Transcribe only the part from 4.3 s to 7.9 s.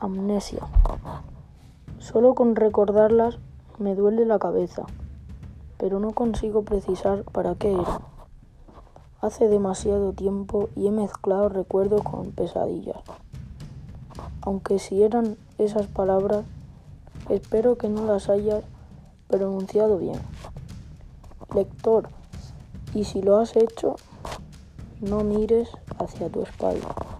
cabeza, pero no consigo precisar para qué